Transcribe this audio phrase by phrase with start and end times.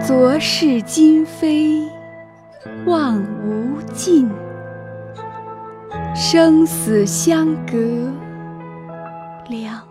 [0.00, 1.82] 昨是今非
[2.86, 4.30] 望无尽，
[6.14, 7.76] 生死相隔
[9.48, 9.82] 两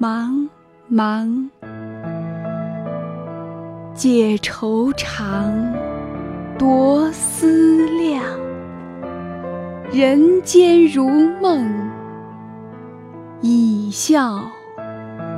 [0.00, 0.48] 茫
[0.90, 1.48] 茫。
[3.94, 5.54] 解愁肠，
[6.58, 8.24] 夺思量，
[9.92, 11.08] 人间如
[11.40, 11.64] 梦，
[13.40, 14.42] 一笑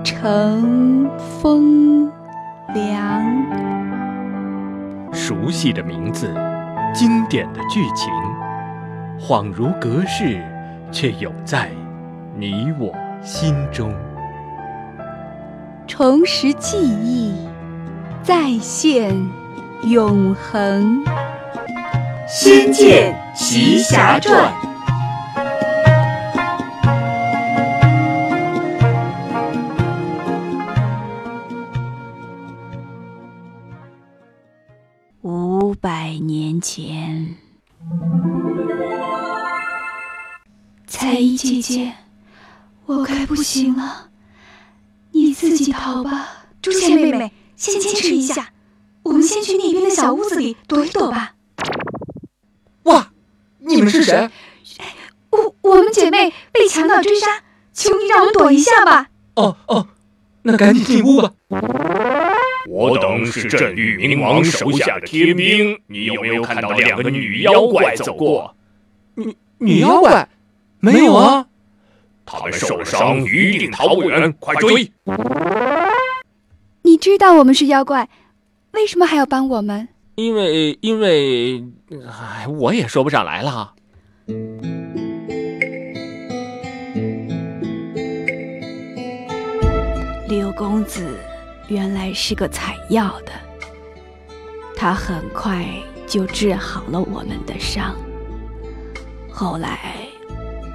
[0.02, 2.10] 成风。
[2.74, 3.24] 凉。
[5.12, 6.34] 熟悉的名字，
[6.92, 8.12] 经典的剧情，
[9.18, 10.42] 恍如隔世，
[10.92, 11.70] 却永在
[12.36, 13.94] 你我心中。
[15.86, 17.34] 重拾记忆，
[18.22, 19.16] 再现
[19.84, 21.04] 永恒。
[22.28, 24.52] 《仙剑奇侠传》
[41.68, 41.92] 姐姐，
[42.86, 44.08] 我该不行了，
[45.12, 46.46] 你自己逃吧。
[46.62, 48.48] 朱倩妹妹，先坚持一下，
[49.02, 51.34] 我们先去那边的小屋子里躲一躲吧。
[52.84, 53.10] 哇，
[53.58, 54.30] 你们是谁？
[55.28, 57.26] 我我们姐妹被强盗追杀，
[57.74, 59.10] 求你让我们躲一下吧。
[59.34, 59.88] 哦哦，
[60.40, 61.30] 那赶紧进屋吧。
[62.66, 68.56] 我等是镇域冥王手下的天兵，你有没有看到两个女妖怪走过？
[69.16, 70.26] 女女妖怪？
[70.80, 71.44] 没有啊。
[72.30, 74.92] 他们受了伤，一定逃不远，快追！
[76.82, 78.08] 你知道我们是妖怪，
[78.72, 79.88] 为什么还要帮我们？
[80.16, 81.64] 因为因为，
[82.06, 83.72] 哎，我也说不上来了。
[90.28, 91.16] 刘公子
[91.68, 93.32] 原来是个采药的，
[94.76, 95.66] 他很快
[96.06, 97.94] 就治好了我们的伤。
[99.30, 100.07] 后来，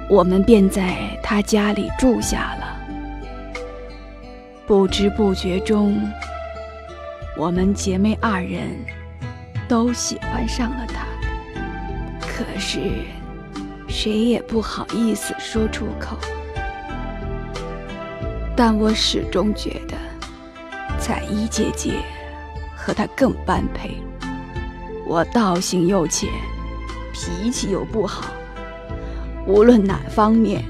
[0.08, 2.78] 我们便在他家里住下了。
[4.66, 6.00] 不知不觉中，
[7.36, 8.68] 我们姐妹二人
[9.68, 11.04] 都喜欢上了他。
[12.20, 12.80] 可是，
[13.88, 16.16] 谁也不好意思说出口。
[18.56, 19.96] 但我始终觉得，
[20.98, 21.94] 彩衣姐姐
[22.76, 23.96] 和他更般配。
[25.06, 26.28] 我道行又浅，
[27.12, 28.32] 脾气又不好，
[29.46, 30.64] 无论哪方面，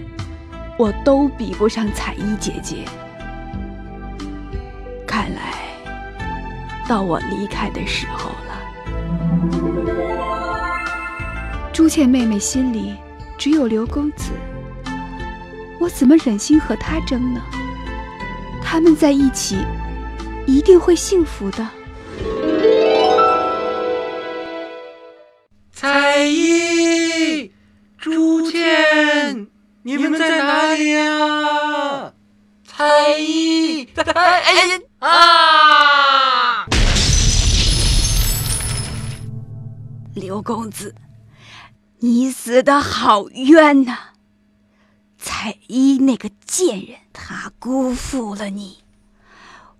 [0.77, 2.79] 我都比不上彩衣姐姐。
[5.07, 5.55] 看来，
[6.89, 8.61] 到我离开的时候了。
[11.73, 12.97] 朱倩妹妹心里
[13.39, 14.33] 只有刘公子，
[15.79, 17.41] 我怎么忍心和他争呢？
[18.63, 19.65] 他们在一起，
[20.47, 21.65] 一定会幸福的。
[40.45, 40.95] 公子，
[42.01, 44.11] 你死的好冤呐！
[45.19, 48.85] 彩衣那个贱人，他辜负了你，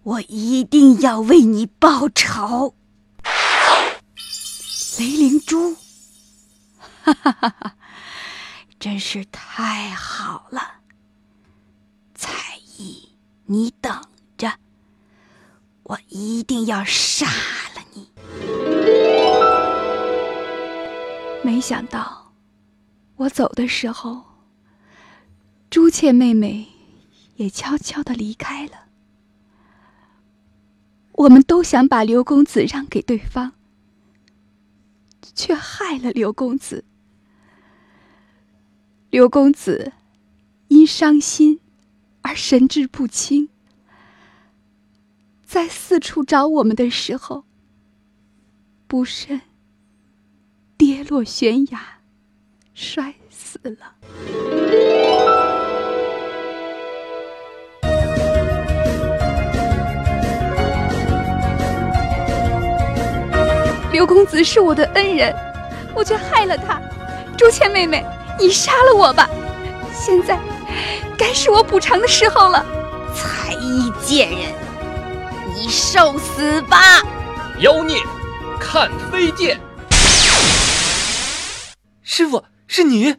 [0.03, 2.75] 我一定要为你报仇。
[4.99, 5.77] 雷灵珠，
[7.03, 7.77] 哈哈哈哈，
[8.81, 10.79] 真是太好了！
[12.15, 13.11] 彩衣，
[13.45, 14.03] 你等
[14.39, 14.55] 着，
[15.83, 17.27] 我一定要杀
[17.74, 17.74] 了
[21.67, 22.35] 想到，
[23.17, 24.23] 我走的时候。
[25.71, 26.69] 朱倩妹妹
[27.37, 28.89] 也悄悄的离开了。
[31.13, 33.55] 我们都想把刘公子让给对方，
[35.35, 36.85] 却害了刘公子。
[39.09, 39.95] 刘公子
[40.69, 41.61] 因伤心
[42.21, 43.49] 而神志不清，
[45.47, 47.45] 在四处找我们的时候，
[48.87, 49.41] 不慎
[50.77, 51.79] 跌落悬崖，
[52.75, 53.95] 摔死了。
[63.93, 65.33] 刘公子是我的恩人，
[65.95, 66.81] 我却害了他。
[67.39, 68.05] 朱倩妹妹，
[68.39, 69.29] 你杀了我吧！
[69.93, 70.39] 现在
[71.17, 72.67] 该是我补偿的时候了。
[73.15, 74.53] 彩衣贱人，
[75.55, 77.01] 你受死吧！
[77.61, 77.97] 妖孽，
[78.59, 79.61] 看飞剑！
[82.17, 83.13] 师傅，是你！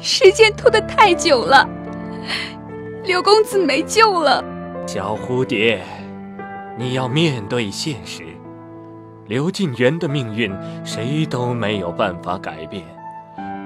[0.00, 1.68] 时间拖得太久了，
[3.04, 4.42] 刘公子没救了。
[4.86, 5.82] 小蝴蝶，
[6.78, 8.24] 你要面对现实。
[9.26, 10.50] 刘敬元的命运，
[10.82, 12.82] 谁都没有办法改变。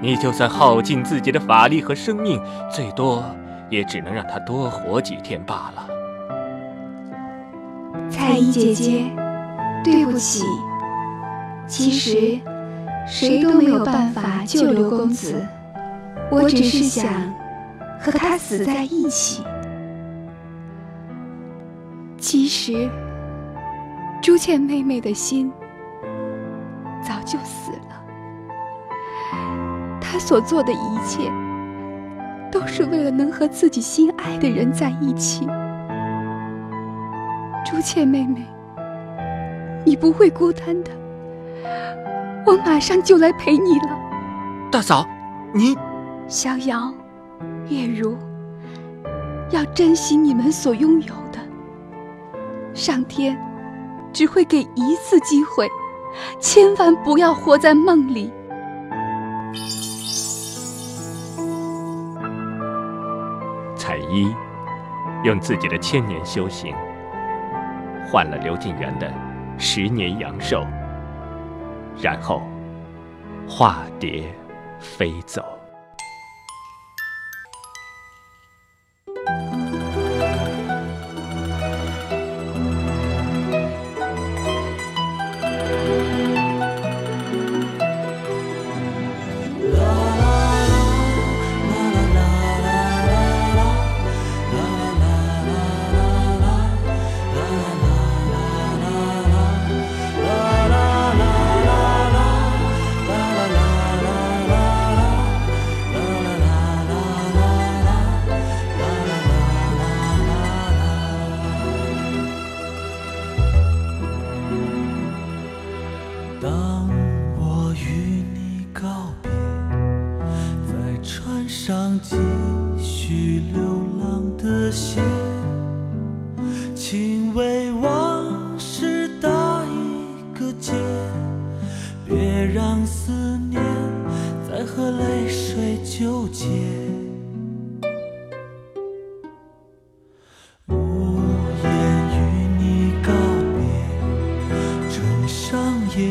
[0.03, 3.23] 你就算耗尽自己的法力和生命，最多
[3.71, 5.89] 也只能让他多活几天罢了。
[8.11, 9.05] 彩衣姐姐，
[9.85, 10.43] 对不起。
[11.69, 12.41] 其实，
[13.07, 15.47] 谁都没有办法救刘公子。
[16.31, 17.07] 我只是想
[18.01, 19.45] 和他死在一起。
[22.17, 22.89] 其实，
[24.23, 25.53] 朱倩妹妹的心
[27.03, 28.03] 早就死了。
[30.01, 31.31] 她所做的一切，
[32.51, 35.47] 都是为了能和自己心爱的人在一起。
[37.65, 38.45] 朱倩妹妹，
[39.85, 40.91] 你不会孤单的，
[42.47, 43.99] 我马上就来陪你了。
[44.71, 45.07] 大嫂，
[45.53, 45.77] 你，
[46.27, 46.93] 逍遥，
[47.69, 48.17] 月如，
[49.51, 51.39] 要珍惜你们所拥有的。
[52.75, 53.39] 上天
[54.13, 55.69] 只会给一次机会，
[56.41, 58.33] 千万不要活在梦里。
[63.77, 64.35] 彩衣
[65.25, 66.75] 用自己的千年修行，
[68.07, 69.11] 换了刘晋元的
[69.57, 70.65] 十年阳寿，
[72.01, 72.43] 然后
[73.49, 74.33] 化蝶
[74.81, 75.58] 飞走。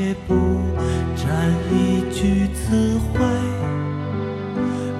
[0.08, 0.34] 也不
[1.18, 1.28] 沾
[1.70, 3.20] 一句词汇。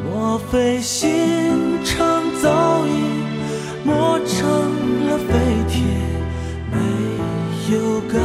[0.04, 2.90] 莫非心肠早已
[3.86, 5.30] 磨成了废
[5.70, 5.82] 铁，
[6.74, 6.78] 没
[7.74, 8.20] 有感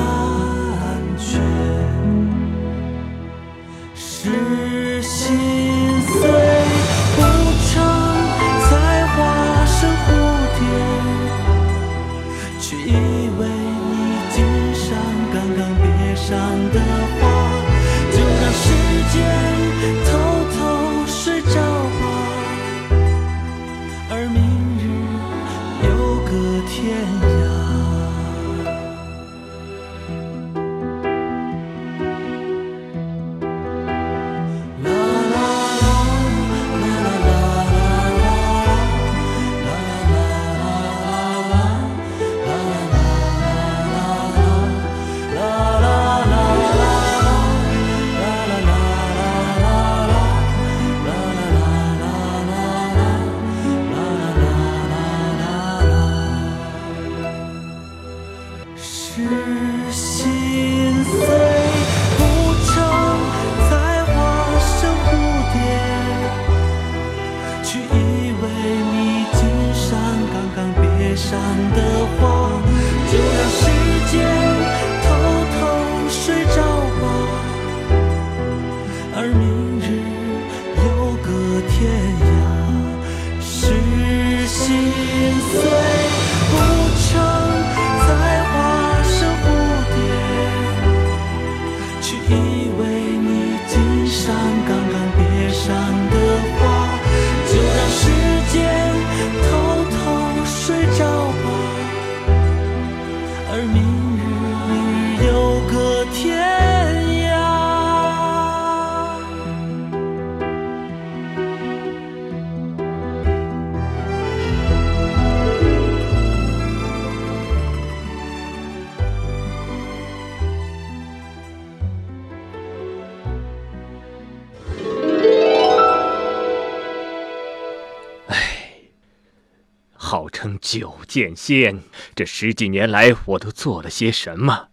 [130.73, 131.83] 九剑仙，
[132.15, 134.69] 这十几年来我都做了些什么？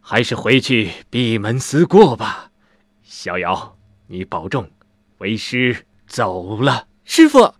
[0.00, 2.52] 还是回去闭门思过吧。
[3.02, 3.76] 逍遥，
[4.06, 4.70] 你保重。
[5.18, 7.52] 为师走了，师傅。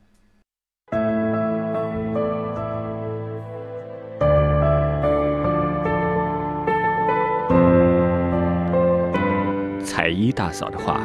[9.84, 11.00] 彩衣大嫂的话，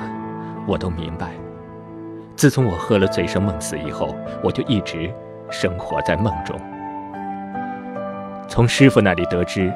[0.67, 1.33] 我都明白。
[2.35, 5.11] 自从我喝了醉生梦死以后，我就一直
[5.57, 6.59] 生活在梦中。
[8.45, 9.71] 从师傅那里得知，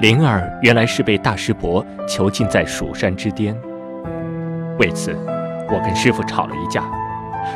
[0.00, 3.56] 灵儿原来是被大师伯囚禁在蜀山之巅。
[4.80, 5.16] 为此，
[5.70, 6.82] 我跟师傅吵了一架。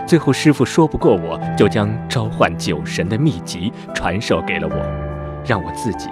[0.06, 6.08] 最后，师傅说不过我，就将召唤酒神的秘籍传授给了我，让我自己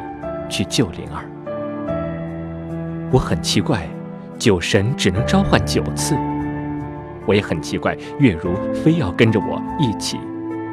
[0.48, 1.24] 去救灵儿。
[3.12, 3.80] 我很奇怪。
[4.38, 6.16] 酒神只能召唤九次，
[7.26, 10.20] 我也很奇怪，月如非要跟着我一起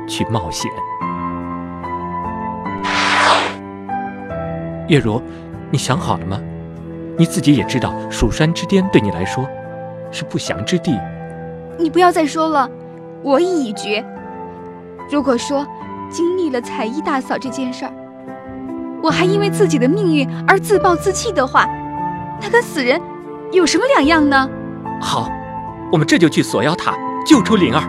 [0.08, 0.72] 去冒险。
[4.88, 5.22] 月如，
[5.72, 6.40] 你想好了吗？
[7.18, 9.48] 你自己也知道，蜀山之巅对你来说
[10.12, 11.00] 是不祥之地。
[11.80, 12.70] 你不要再说了，
[13.24, 14.06] 我意已决。
[15.10, 15.66] 如果说
[16.10, 17.92] 经历了彩衣大嫂这件事儿，
[19.02, 21.66] 我还因为自己的命运而自暴自弃的话，
[22.42, 23.02] 那跟死人。
[23.52, 24.50] 有什么两样呢？
[25.00, 25.30] 好，
[25.92, 26.94] 我们这就去锁妖塔
[27.26, 27.82] 救出灵儿。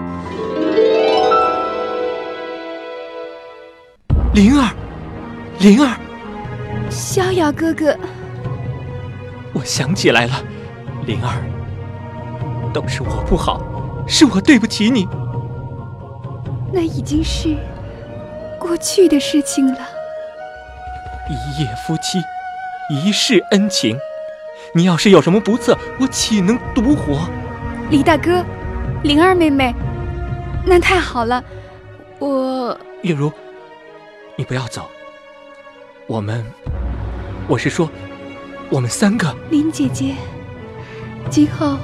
[4.36, 4.68] 灵儿，
[5.60, 5.96] 灵儿，
[6.90, 7.96] 逍遥哥哥，
[9.54, 10.34] 我想起来了，
[11.06, 11.40] 灵儿，
[12.70, 13.62] 都是我不好，
[14.06, 15.08] 是我对不起你。
[16.70, 17.56] 那已经是
[18.60, 19.78] 过去的事情了。
[21.30, 22.20] 一夜夫妻，
[22.90, 23.96] 一世恩情。
[24.74, 27.26] 你要是有什么不测，我岂能独活？
[27.88, 28.44] 李大哥，
[29.02, 29.74] 灵儿妹妹，
[30.66, 31.42] 那太好了。
[32.18, 33.32] 我月如，
[34.38, 34.90] 你不要走。
[36.06, 36.44] 我们，
[37.48, 37.88] 我是说，
[38.68, 39.34] 我们三个。
[39.50, 40.14] 林姐姐，
[41.30, 41.78] 今后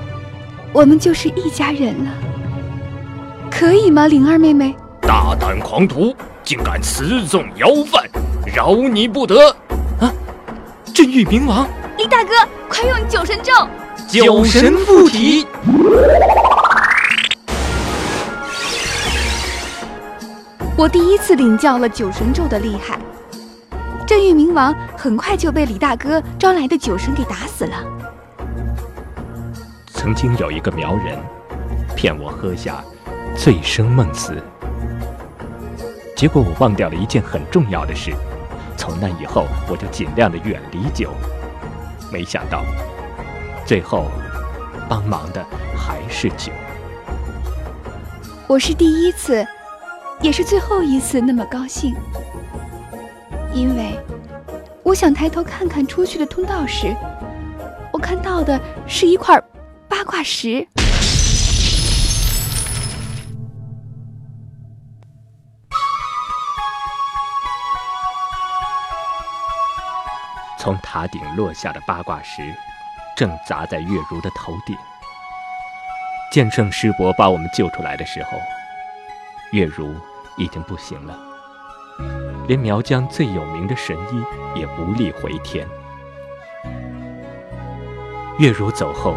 [0.70, 2.10] 我们就是一家人了，
[3.50, 4.06] 可以吗？
[4.06, 8.04] 灵儿妹妹，大胆狂徒，竟敢私纵妖犯，
[8.54, 9.48] 饶你不得！
[9.98, 10.12] 啊，
[10.92, 11.66] 镇狱冥王。
[11.96, 12.34] 林大哥，
[12.68, 13.52] 快用九神咒！
[14.06, 15.46] 九神附体。
[20.82, 22.98] 我第一次领教了九神咒的厉害。
[24.04, 27.84] 镇狱冥王很快就被李大哥招来的酒神给打死了。
[29.86, 31.16] 曾经有一个苗人，
[31.94, 32.82] 骗我喝下
[33.36, 34.42] 醉生梦死，
[36.16, 38.12] 结果我忘掉了一件很重要的事。
[38.76, 41.12] 从那以后，我就尽量的远离酒。
[42.12, 42.64] 没想到，
[43.64, 44.06] 最后
[44.88, 45.46] 帮忙的
[45.76, 46.50] 还是酒。
[48.48, 49.46] 我是第一次，
[50.22, 51.96] 也是最后一次那么高兴，
[53.52, 53.98] 因为
[54.84, 56.94] 我想抬头看看出去的通道时，
[57.92, 59.36] 我看到的是一块
[59.88, 60.64] 八卦石。
[70.56, 72.54] 从塔顶落下的八卦石，
[73.16, 74.76] 正砸在月如的头顶。
[76.30, 78.38] 剑圣师伯把我们救出来的时候，
[79.50, 79.92] 月如
[80.36, 81.18] 已经不行了，
[82.48, 85.68] 连苗疆最有名的神医也无力回天。
[88.38, 89.14] 月如走后，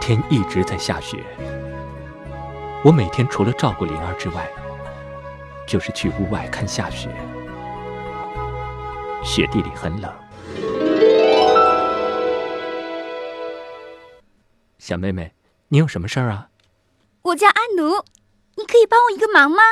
[0.00, 1.24] 天一直在下雪。
[2.84, 4.50] 我每天除了照顾灵儿之外，
[5.66, 7.08] 就是去屋外看下雪。
[9.22, 10.12] 雪地里很冷。
[14.78, 15.32] 小妹妹，
[15.68, 16.48] 你有什么事儿啊？
[17.22, 18.04] 我叫阿奴，
[18.56, 19.62] 你可以帮我一个忙吗？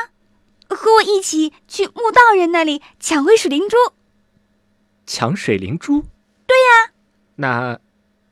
[0.75, 3.77] 和我一起去墓道人那里抢回水灵珠。
[5.05, 6.05] 抢水灵珠？
[6.47, 6.91] 对呀。
[7.35, 7.79] 那，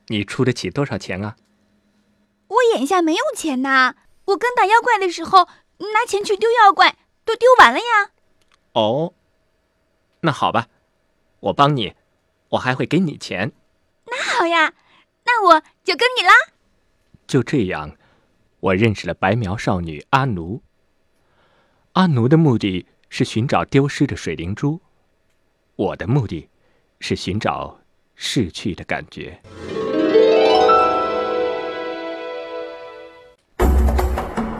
[0.07, 1.35] 你出得起多少钱啊？
[2.47, 3.95] 我眼下没有钱呐。
[4.25, 8.11] 我刚打妖怪的时候拿钱去丢妖怪，都丢完了呀。
[8.73, 9.13] 哦，
[10.21, 10.67] 那好吧，
[11.39, 11.95] 我帮你，
[12.49, 13.51] 我还会给你钱。
[14.05, 14.73] 那好呀，
[15.25, 16.31] 那我就跟你啦。
[17.27, 17.95] 就这样，
[18.59, 20.61] 我认识了白苗少女阿奴。
[21.99, 24.79] 阿奴的目的是寻找丢失的水灵珠，
[25.75, 26.47] 我的目的
[27.01, 27.77] 是寻找
[28.15, 29.37] 逝去的感觉。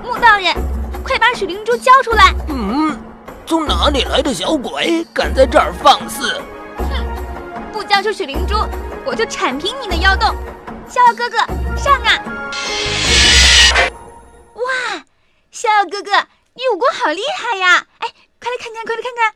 [0.03, 0.53] 木道人，
[1.01, 2.35] 快把水灵珠交出来！
[2.49, 2.99] 嗯，
[3.45, 6.41] 从哪里来的小鬼，敢在这儿放肆？
[6.75, 8.55] 哼，不交出水灵珠，
[9.05, 10.35] 我就铲平你的妖洞！
[10.89, 11.37] 逍遥哥哥，
[11.77, 12.19] 上啊！
[14.55, 15.05] 哇，
[15.51, 16.11] 逍遥哥哥，
[16.53, 17.87] 你武功好厉害呀！
[17.99, 18.07] 哎，
[18.39, 19.33] 快来看看，快来看看！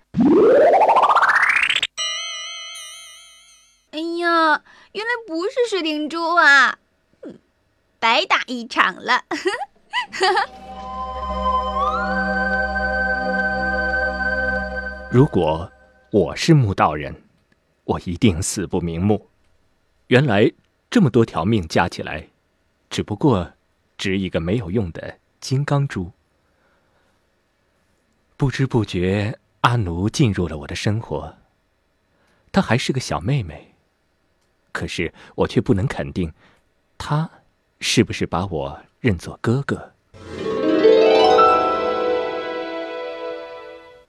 [3.91, 6.79] 哎呀，原来不是水灵珠啊！
[8.00, 9.24] 白打一场了。
[15.12, 15.72] 如果
[16.12, 17.24] 我是木道人，
[17.86, 19.29] 我一定死不瞑目。
[20.08, 20.51] 原来
[20.89, 22.27] 这么多条命加起来，
[22.89, 23.53] 只不过
[23.98, 26.12] 值一个没有用的金刚珠。
[28.36, 31.38] 不知不觉，阿奴进入了我的生活。
[32.52, 33.75] 她还是个小妹妹，
[34.72, 36.34] 可是我却不能肯定，
[36.98, 37.30] 她
[37.80, 39.94] 是不是把我认作哥哥。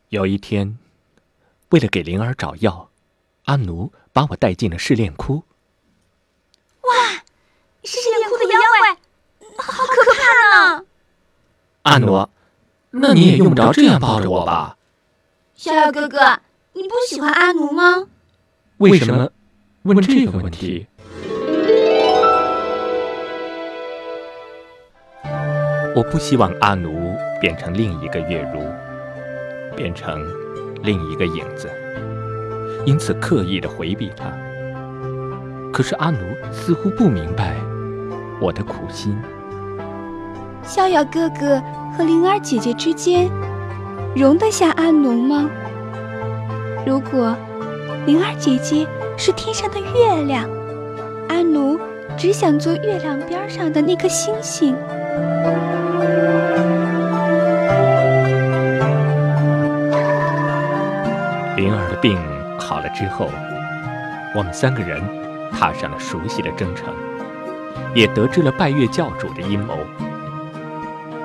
[0.09, 0.79] 有一天。
[1.71, 2.89] 为了给灵儿找药，
[3.47, 5.43] 阿奴把我带进了试炼窟。
[6.83, 6.95] 哇，
[7.83, 8.95] 试炼窟的妖怪
[9.59, 10.87] 好可怕呢！
[11.83, 12.29] 阿奴，
[12.97, 14.77] 那你也用不着这样抱着我吧？
[15.57, 16.19] 逍遥哥哥，
[16.75, 18.07] 你不喜欢阿奴吗？
[18.77, 19.29] 为什么
[19.83, 20.87] 问这个问题？
[25.97, 28.63] 我不希望阿奴变成另一个月如，
[29.77, 30.25] 变成。
[30.83, 31.71] 另一个影子，
[32.85, 34.31] 因此刻意的回避他。
[35.73, 36.19] 可是阿奴
[36.53, 37.57] 似乎不明白
[38.39, 39.17] 我的苦心。
[40.63, 41.63] 逍遥哥哥
[41.97, 43.31] 和灵儿姐姐之间，
[44.17, 45.49] 容得下阿奴吗？
[46.85, 47.37] 如果
[48.05, 48.85] 灵儿姐姐
[49.17, 50.49] 是天上的月亮，
[51.29, 51.79] 阿奴
[52.17, 54.75] 只想做月亮边上的那颗星星。
[61.57, 62.19] 灵儿的病
[62.59, 63.31] 好了之后，
[64.35, 65.01] 我们三个人
[65.53, 66.93] 踏上了熟悉的征程，
[67.95, 69.79] 也得知了拜月教主的阴谋。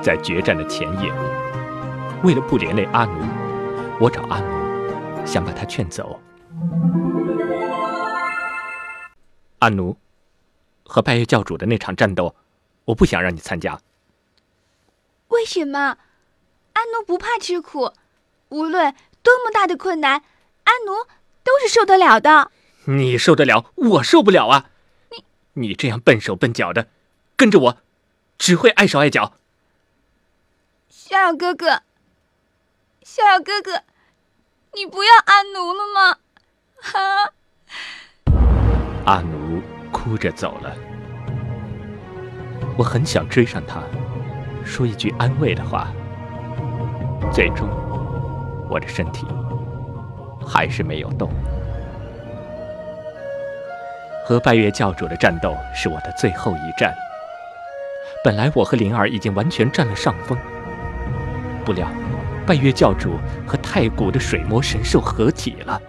[0.02, 1.12] 在决战的前夜，
[2.24, 3.22] 为了不连累阿奴，
[4.00, 6.20] 我找阿奴，想把他劝走。
[9.60, 9.98] 阿奴，
[10.86, 12.34] 和拜月教主的那场战斗，
[12.86, 13.80] 我不想让你参加。
[15.28, 15.98] 为什么？
[16.74, 17.92] 阿奴不怕吃苦，
[18.50, 18.96] 无论。
[19.22, 20.24] 多么大的困难，
[20.64, 20.94] 阿奴
[21.44, 22.52] 都是受得了的。
[22.86, 24.70] 你受得了，我受不了啊！
[25.12, 25.26] 你
[25.68, 26.88] 你这样笨手笨脚的，
[27.36, 27.78] 跟着我，
[28.38, 29.34] 只会碍手碍脚。
[31.10, 31.82] 逍遥哥哥，
[33.02, 33.82] 逍遥哥哥，
[34.76, 36.18] 你不要阿奴了吗？
[36.94, 37.34] 啊！
[39.08, 39.60] 阿奴
[39.92, 40.72] 哭着走了。
[42.78, 43.82] 我很想追上他，
[44.64, 45.88] 说一句安慰的话。
[47.34, 47.68] 最终。
[48.70, 49.26] 我的身体
[50.48, 51.28] 还是没有动。
[54.24, 56.94] 和拜月教主的战斗是我的最后一战。
[58.24, 60.38] 本来我和灵儿已经完全占了上风，
[61.66, 61.88] 不料
[62.46, 63.12] 拜月教主
[63.46, 65.82] 和太古的水魔神兽合体了。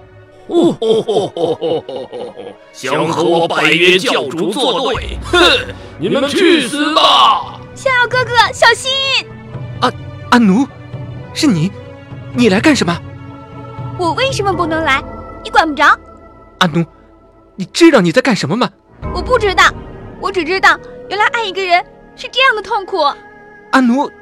[0.48, 2.35] 哦吼吼吼吼吼！
[2.72, 5.16] 想和我拜月教主作对？
[5.22, 5.38] 哼！
[5.98, 7.61] 你们去死吧！
[7.74, 8.90] 逍遥哥哥，小心！
[9.80, 9.92] 阿
[10.33, 10.66] 阿奴，
[11.33, 11.70] 是你。
[12.35, 12.96] 你来干什么？
[13.98, 15.02] 我为什么不能来？
[15.44, 15.85] 你管不着。
[16.59, 16.85] 阿奴，
[17.56, 18.68] 你知道你在干什么吗？
[19.14, 19.64] 我不知道，
[20.20, 20.76] 我只知道
[21.09, 21.85] 原来爱一个人
[22.16, 22.98] 是这样的痛苦。
[23.70, 24.12] 阿奴，你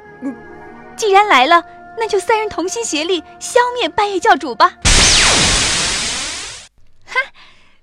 [0.99, 1.63] 既然来了，
[1.97, 4.73] 那就三人同心协力消灭半月教主吧。
[7.05, 7.15] 哈，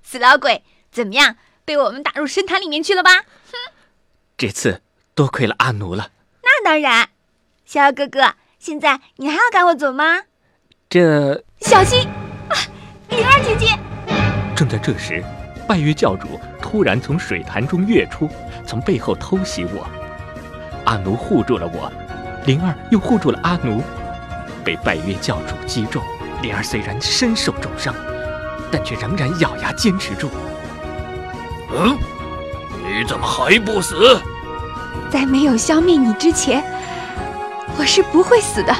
[0.03, 1.35] 死老鬼，怎么样？
[1.65, 3.09] 被我们打入深潭里面去了吧？
[3.15, 3.57] 哼，
[4.37, 4.83] 这次
[5.15, 6.11] 多亏了阿奴了。
[6.43, 7.09] 那当然，
[7.65, 8.35] 逍遥哥哥。
[8.59, 10.21] 现在你还要赶我走吗？
[10.87, 12.07] 这小心
[12.49, 12.55] 啊，
[13.09, 13.79] 灵儿姐姐！
[14.55, 15.23] 正在这时，
[15.67, 18.29] 拜月教主突然从水潭中跃出，
[18.63, 19.89] 从背后偷袭我。
[20.85, 21.91] 阿奴护住了我，
[22.47, 23.83] 灵儿又护住了阿奴。
[24.63, 26.01] 被拜月教主击中，
[26.41, 27.93] 灵儿虽然身受重伤，
[28.71, 30.29] 但却仍然咬牙坚持住。
[31.73, 31.97] 嗯，
[32.85, 34.19] 你怎么还不死？
[35.11, 36.63] 在没有消灭你之前。
[37.77, 38.73] 我是不会死的。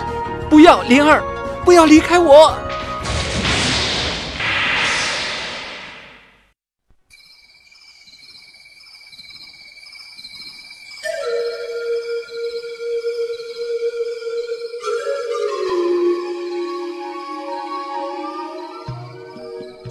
[0.50, 1.22] 不要，灵儿，
[1.66, 2.58] 不要离开我。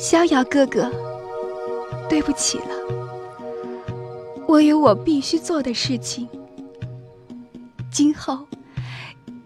[0.08, 0.88] 逍遥哥哥，
[2.08, 2.66] 对不起了，
[4.46, 6.28] 我有我必须做的事情。
[7.90, 8.46] 今后。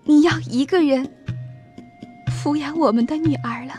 [0.04, 1.08] 你要一个人
[2.28, 3.72] 抚养我们的女儿了，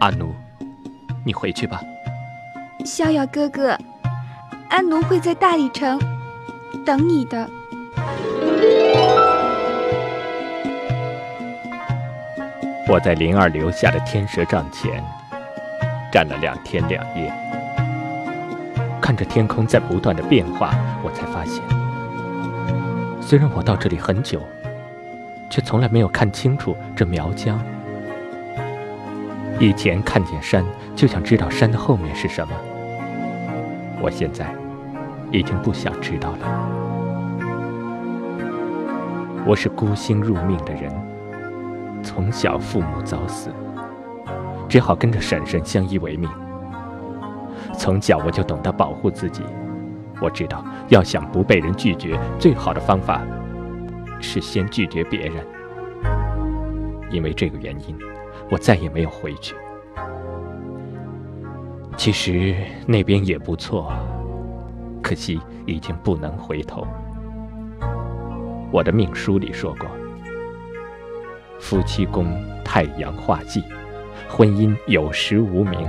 [0.00, 0.32] 阿奴，
[1.26, 1.82] 你回去吧。
[2.86, 3.76] 逍遥哥哥，
[4.70, 6.00] 阿奴会在大理城
[6.86, 7.50] 等你的。
[12.88, 15.02] 我在灵儿留下的天蛇帐前
[16.12, 17.32] 站了两天两夜，
[19.00, 20.72] 看着天空在不断的变化，
[21.02, 21.60] 我才发现，
[23.20, 24.40] 虽然我到这里很久，
[25.50, 27.60] 却从来没有看清楚这苗疆。
[29.58, 32.54] 以前看见山，就想知道山的后面是什么，
[34.00, 34.46] 我现在
[35.32, 36.46] 已经不想知道了。
[39.44, 40.92] 我是孤星入命的人，
[42.06, 43.50] 从小父母早死，
[44.68, 46.30] 只好跟着婶婶相依为命。
[47.76, 49.42] 从小我就懂得保护自己，
[50.22, 53.22] 我知道要想不被人拒绝，最好的方法
[54.20, 55.44] 是先拒绝别人。
[57.10, 57.98] 因为这个原因，
[58.52, 59.56] 我再也没有回去。
[61.96, 62.54] 其实
[62.86, 63.92] 那边也不错，
[65.02, 66.86] 可惜已经不能回头。
[68.70, 69.88] 我的命书里说过，
[71.58, 73.62] 夫妻宫太阳化忌，
[74.28, 75.86] 婚姻有时无名。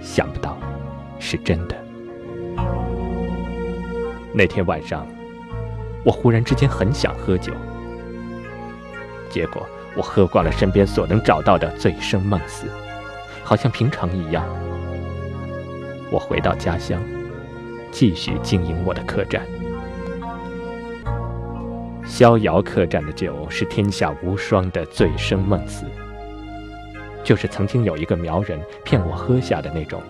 [0.00, 0.56] 想不到，
[1.18, 1.76] 是真的。
[4.32, 5.06] 那天晚上，
[6.04, 7.52] 我忽然之间很想喝酒，
[9.30, 12.66] 结果我喝惯了身边所能找到的醉生梦死，
[13.42, 14.44] 好像平常一样。
[16.10, 17.02] 我回到家乡，
[17.90, 19.42] 继续经营我的客栈。
[22.04, 25.86] 逍遥客栈的酒是天下无双的醉生梦死，
[27.24, 30.00] 就是曾经有一个苗人骗我喝下的那种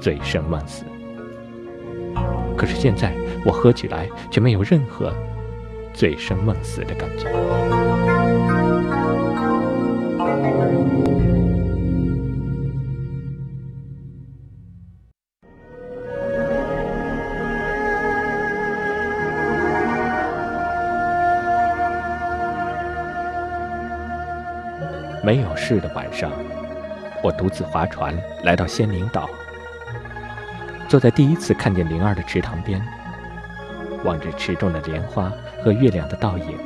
[0.00, 0.84] 醉生梦死。
[2.56, 5.12] 可是现在我喝起来却没有任何
[5.92, 8.05] 醉生梦死的感觉。
[25.36, 26.32] 没有事的晚上，
[27.22, 29.28] 我独自划船来到仙灵岛，
[30.88, 32.82] 坐在第一次看见灵儿的池塘边，
[34.02, 35.30] 望着池中的莲花
[35.62, 36.58] 和月亮的倒影。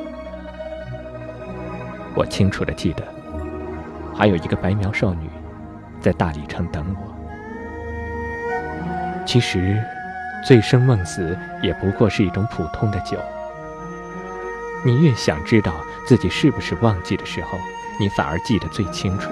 [2.15, 3.03] 我清楚的记得，
[4.15, 5.29] 还有一个白苗少女
[6.01, 7.13] 在大理城等我。
[9.27, 9.83] 其实，
[10.47, 13.19] 醉生梦死也不过是一种普通的酒。
[14.85, 15.75] 你越想知道
[16.07, 17.59] 自己是不是忘记的时候，
[18.01, 19.31] 你反而记得最清楚。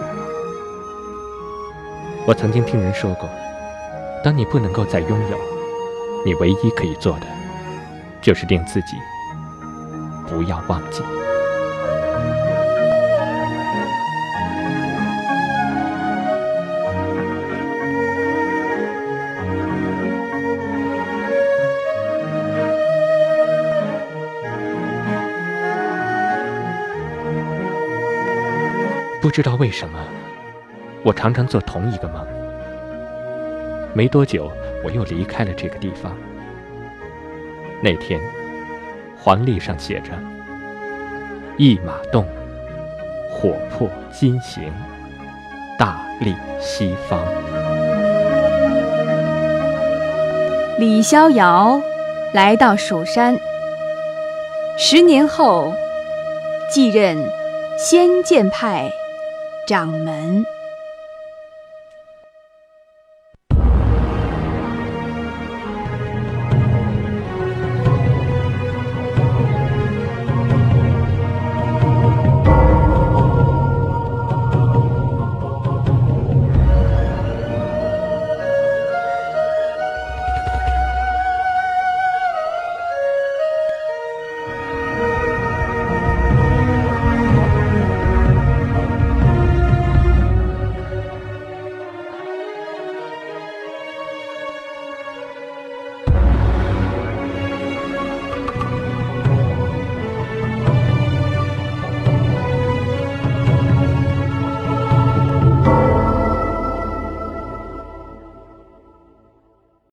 [2.27, 3.27] 我曾经听人说过，
[4.23, 5.39] 当你不能够再拥有，
[6.27, 7.27] 你唯一可以做的，
[8.21, 8.89] 就是令自己
[10.29, 11.03] 不要忘记。
[29.29, 29.99] 不知道为什么，
[31.05, 32.27] 我常常做同一个梦。
[33.93, 34.51] 没多久，
[34.83, 36.17] 我又离开了这个地方。
[37.83, 38.19] 那天，
[39.19, 40.13] 黄历上写着
[41.59, 42.27] ：“一马动，
[43.31, 44.73] 火破金行，
[45.79, 47.21] 大利西方。”
[50.81, 51.79] 李逍遥
[52.33, 53.39] 来到蜀山，
[54.79, 55.75] 十年后
[56.71, 57.31] 继任
[57.77, 58.91] 仙剑派。
[59.69, 60.48] 掌门。